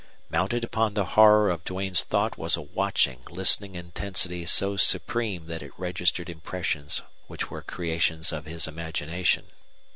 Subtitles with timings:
[0.31, 5.61] Mounted upon the horror of Duane's thought was a watching, listening intensity so supreme that
[5.61, 9.45] it registered impressions which were creations of his imagination.